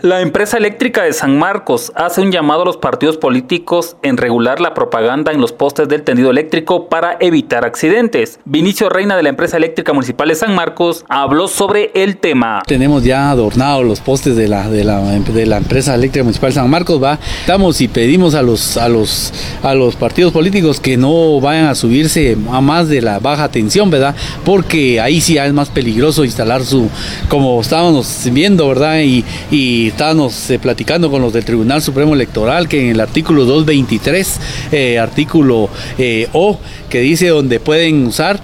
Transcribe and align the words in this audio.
La 0.00 0.20
empresa 0.20 0.56
eléctrica 0.58 1.02
de 1.02 1.12
San 1.12 1.36
Marcos 1.40 1.90
hace 1.96 2.20
un 2.20 2.30
llamado 2.30 2.62
a 2.62 2.64
los 2.64 2.76
partidos 2.76 3.16
políticos 3.16 3.96
en 4.02 4.16
regular 4.16 4.60
la 4.60 4.72
propaganda 4.72 5.32
en 5.32 5.40
los 5.40 5.50
postes 5.50 5.88
del 5.88 6.04
tendido 6.04 6.30
eléctrico 6.30 6.88
para 6.88 7.16
evitar 7.18 7.64
accidentes. 7.64 8.38
Vinicio 8.44 8.88
Reina 8.88 9.16
de 9.16 9.24
la 9.24 9.30
empresa 9.30 9.56
eléctrica 9.56 9.92
municipal 9.92 10.28
de 10.28 10.36
San 10.36 10.54
Marcos 10.54 11.04
habló 11.08 11.48
sobre 11.48 11.90
el 11.94 12.18
tema. 12.18 12.62
Tenemos 12.64 13.02
ya 13.02 13.28
adornados 13.30 13.84
los 13.84 13.98
postes 13.98 14.36
de 14.36 14.46
la, 14.46 14.70
de 14.70 14.84
la, 14.84 15.16
empresa 15.16 15.96
eléctrica 15.96 16.22
municipal 16.22 16.50
de 16.50 16.54
San 16.54 16.70
Marcos, 16.70 17.02
va. 17.02 17.18
Estamos 17.40 17.80
y 17.80 17.88
pedimos 17.88 18.36
a 18.36 18.42
los, 18.42 18.76
a 18.76 18.88
los, 18.88 19.32
a 19.64 19.74
los 19.74 19.96
partidos 19.96 20.32
políticos 20.32 20.78
que 20.78 20.96
no 20.96 21.40
vayan 21.40 21.66
a 21.66 21.74
subirse 21.74 22.36
a 22.52 22.60
más 22.60 22.88
de 22.88 23.02
la 23.02 23.18
baja 23.18 23.48
tensión, 23.48 23.90
¿verdad? 23.90 24.14
Porque 24.44 25.00
ahí 25.00 25.20
sí 25.20 25.38
es 25.38 25.52
más 25.52 25.70
peligroso 25.70 26.24
instalar 26.24 26.64
su, 26.64 26.88
como 27.28 27.60
estábamos 27.60 28.28
viendo, 28.30 28.68
¿verdad? 28.68 29.00
Y 29.00 29.87
estábamos 29.88 30.50
eh, 30.50 30.58
platicando 30.58 31.10
con 31.10 31.22
los 31.22 31.32
del 31.32 31.44
Tribunal 31.44 31.82
Supremo 31.82 32.14
Electoral 32.14 32.68
que 32.68 32.80
en 32.80 32.90
el 32.90 33.00
artículo 33.00 33.44
223, 33.44 34.40
eh, 34.72 34.98
artículo 34.98 35.68
eh, 35.98 36.28
O, 36.32 36.58
que 36.88 37.00
dice 37.00 37.28
donde 37.28 37.60
pueden 37.60 38.06
usar 38.06 38.40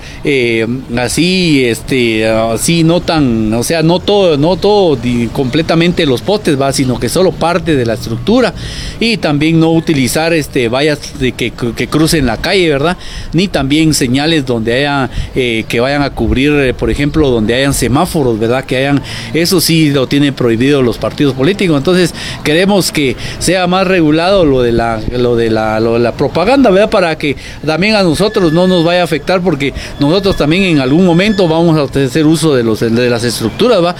así, 0.96 1.64
este, 1.64 2.26
así 2.28 2.84
no 2.84 3.00
tan, 3.00 3.52
o 3.54 3.62
sea, 3.62 3.82
no 3.82 4.00
todo, 4.00 4.36
no 4.36 4.56
todo 4.56 4.98
completamente 5.32 6.04
los 6.04 6.20
postes, 6.20 6.60
va, 6.60 6.72
sino 6.72 6.98
que 6.98 7.08
solo 7.08 7.32
parte 7.32 7.74
de 7.74 7.86
la 7.86 7.94
estructura 7.94 8.52
y 9.00 9.16
también 9.16 9.60
no 9.60 9.72
utilizar 9.72 10.32
este 10.34 10.68
vallas 10.68 11.18
de 11.18 11.32
que, 11.32 11.52
que 11.52 11.86
crucen 11.88 12.26
la 12.26 12.36
calle, 12.36 12.68
¿verdad? 12.68 12.98
Ni 13.32 13.48
también 13.48 13.94
señales 13.94 14.44
donde 14.44 14.74
haya 14.74 15.10
que 15.34 15.80
vayan 15.80 16.02
a 16.02 16.10
cubrir, 16.10 16.74
por 16.74 16.90
ejemplo, 16.90 17.30
donde 17.30 17.54
hayan 17.54 17.72
semáforos, 17.72 18.38
¿verdad? 18.38 18.64
Que 18.64 18.76
hayan, 18.76 19.02
eso 19.32 19.60
sí 19.60 19.90
lo 19.90 20.06
tienen 20.06 20.34
prohibido 20.34 20.82
los 20.82 20.98
partidos 20.98 21.33
político. 21.34 21.76
Entonces 21.76 22.14
queremos 22.42 22.92
que 22.92 23.16
sea 23.38 23.66
más 23.66 23.86
regulado 23.86 24.44
lo 24.44 24.62
de 24.62 24.72
la, 24.72 25.00
lo 25.12 25.36
de 25.36 25.50
la, 25.50 25.80
la 25.80 26.12
propaganda, 26.12 26.70
¿verdad? 26.70 26.90
Para 26.90 27.16
que 27.18 27.36
también 27.64 27.94
a 27.94 28.02
nosotros 28.02 28.52
no 28.52 28.66
nos 28.66 28.84
vaya 28.84 29.02
a 29.02 29.04
afectar 29.04 29.40
porque 29.40 29.74
nosotros 30.00 30.36
también 30.36 30.62
en 30.64 30.80
algún 30.80 31.04
momento 31.04 31.48
vamos 31.48 31.76
a 31.76 32.04
hacer 32.04 32.26
uso 32.26 32.54
de, 32.54 32.62
los, 32.62 32.80
de 32.80 33.10
las 33.10 33.24
estructuras, 33.24 33.82
¿va? 33.82 33.94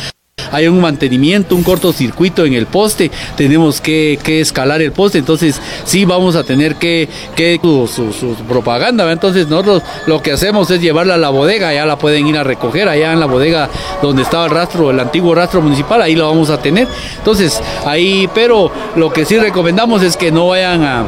Hay 0.55 0.69
un 0.69 0.81
mantenimiento, 0.81 1.57
un 1.57 1.65
cortocircuito 1.65 2.45
en 2.45 2.55
el 2.55 2.67
poste, 2.67 3.11
tenemos 3.37 3.81
que, 3.81 4.19
escalar 4.25 4.83
el 4.83 4.93
poste, 4.93 5.19
entonces 5.19 5.61
sí 5.85 6.05
vamos 6.05 6.37
a 6.37 6.45
tener 6.45 6.77
que, 6.77 7.09
que 7.35 7.61
su, 7.63 8.37
propaganda, 8.49 9.11
entonces 9.11 9.49
nosotros 9.49 9.83
lo 10.07 10.23
que 10.23 10.33
hacemos 10.33 10.71
es 10.71 10.81
llevarla 10.81 11.15
a 11.15 11.19
la 11.19 11.31
bodega, 11.31 11.75
ya 11.75 11.87
la 11.87 11.99
pueden 11.99 12.27
ir 12.27 12.39
a 12.39 12.45
recoger, 12.45 12.89
allá 12.89 13.13
en 13.13 13.21
la 13.21 13.27
bodega 13.27 13.69
donde 14.01 14.23
estaba 14.23 14.45
el 14.45 14.51
rastro, 14.51 14.91
el 14.91 15.01
antiguo 15.01 15.35
rastro 15.35 15.61
municipal, 15.61 16.01
ahí 16.01 16.15
lo 16.15 16.29
vamos 16.29 16.51
a 16.51 16.59
tener, 16.59 16.87
entonces 17.19 17.61
ahí, 17.85 18.29
pero 18.33 18.71
lo 18.97 19.13
que 19.13 19.25
sí 19.25 19.39
recomendamos 19.39 20.03
es 20.03 20.17
que 20.17 20.31
no 20.31 20.49
vayan 20.49 20.85
a 20.85 21.05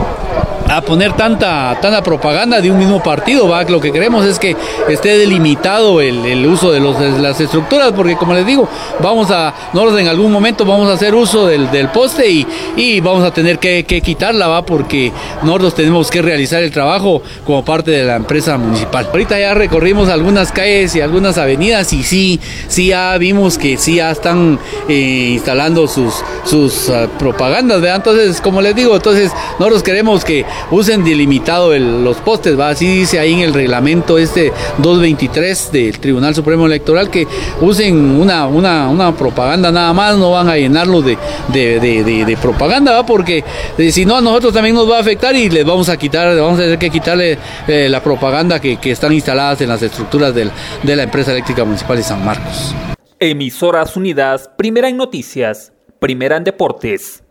a 0.69 0.81
poner 0.81 1.13
tanta, 1.15 1.79
tanta 1.81 2.03
propaganda 2.03 2.61
de 2.61 2.71
un 2.71 2.79
mismo 2.79 3.03
partido. 3.03 3.49
¿va? 3.49 3.63
Lo 3.65 3.81
que 3.81 3.93
queremos 3.93 4.25
es 4.25 4.39
que 4.39 4.57
esté 4.89 5.19
delimitado 5.19 6.01
el, 6.01 6.47
uso 6.47 6.73
de, 6.73 6.81
los, 6.81 6.99
las 7.21 7.41
estructuras, 7.41 7.93
porque 7.93 8.17
como 8.17 8.35
les 8.35 8.47
digo, 8.47 8.69
vamos 9.01 9.31
a, 9.31 9.55
nosotros 9.73 10.01
en 10.01 10.09
algún 10.09 10.33
momento 10.33 10.65
vamos 10.65 10.89
a 10.89 10.95
hacer 10.95 11.15
uso 11.15 11.47
del, 11.47 11.89
poste 11.89 12.29
y, 12.29 12.47
y, 12.77 13.01
vamos 13.01 13.25
a 13.25 13.33
tener 13.33 13.59
que, 13.59 13.85
quitarla, 13.85 14.49
¿va? 14.49 14.65
porque 14.65 15.13
nosotros 15.43 15.75
tenemos 15.75 16.11
que 16.11 16.23
realizar 16.23 16.63
el 16.63 16.71
trabajo 16.71 17.23
como 17.45 17.65
parte 17.65 17.91
de 17.91 18.05
la 18.05 18.17
empresa 18.17 18.57
municipal. 18.59 19.09
Ahorita 19.11 19.39
ya 19.39 19.55
recorrimos 19.55 20.09
algunas 20.09 20.53
calles 20.53 20.95
y 20.97 21.01
algunas 21.01 21.39
avenidas 21.39 21.93
y 21.93 22.03
sí, 22.03 22.41
sí 22.69 22.89
ya 22.89 23.17
vimos 23.19 23.59
que 23.59 23.77
sí 23.77 23.97
ya 23.97 24.11
están 24.11 24.59
eh, 24.89 25.31
instalando 25.33 25.87
sus, 25.89 26.15
sus 26.45 26.89
ah, 26.91 27.09
propagandas, 27.19 27.81
¿verdad? 27.81 27.97
Entonces, 27.97 28.41
como 28.41 28.61
les 28.61 28.75
digo, 28.75 28.95
entonces 28.95 29.33
nosotros 29.59 29.83
queremos 29.83 30.25
que 30.25 30.45
usen 30.71 31.05
delimitado 31.05 31.77
los 31.79 32.17
postes, 32.19 32.59
va, 32.59 32.71
así 32.71 32.87
dice 32.87 33.19
ahí 33.19 33.35
en 33.35 33.41
el 33.41 33.55
reglamento 33.55 34.19
este 34.19 34.53
223 34.79 35.73
del 35.73 35.99
Tribunal 35.99 36.35
Supremo 36.35 36.67
Electoral 36.67 37.11
que 37.11 37.27
usen 37.61 37.97
una, 38.21 38.47
una, 38.47 38.89
una 38.89 39.15
propaganda 39.17 39.71
nada 39.71 39.93
más, 39.93 40.17
no 40.17 40.33
van 40.33 40.49
a 40.49 40.57
llenarlo 40.57 41.03
de, 41.03 41.17
de, 41.49 42.39
propaganda, 42.41 42.93
¿va? 42.93 43.07
porque 43.07 43.45
eh, 43.79 43.91
si 43.91 44.05
no 44.05 44.17
a 44.17 44.21
nosotros 44.21 44.53
también 44.53 44.75
nos 44.75 44.91
va 44.91 44.99
a 44.99 45.01
afectar 45.01 45.35
y 45.35 45.49
les 45.49 45.65
vamos 45.65 45.89
a 45.89 45.97
quitar, 45.97 46.37
vamos 46.37 46.59
a 46.59 46.63
tener 46.63 46.79
que 46.79 46.91
quitarle 46.91 47.39
eh, 47.67 47.89
la 47.89 48.03
propaganda 48.03 48.61
que, 48.61 48.77
que, 48.77 48.91
están 48.91 49.13
instaladas 49.13 49.61
en 49.61 49.69
las 49.69 49.83
estructuras 49.83 50.35
del, 50.35 50.51
de 50.83 50.97
la 50.97 51.03
empresa 51.03 51.33
eléctrica 51.33 51.65
municipal 51.65 51.97
de 51.97 52.03
San 52.03 52.25
Marcos. 52.25 52.75
Emisoras 53.19 53.97
Unidas, 53.97 54.51
primera 54.59 54.89
en 54.89 54.97
noticias, 54.97 55.73
primera 55.99 56.37
en 56.37 56.45
deportes. 56.45 57.23